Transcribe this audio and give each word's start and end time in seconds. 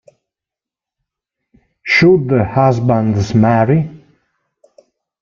Should 1.83 2.31
Husbands 2.31 3.35
Marry? 3.35 3.87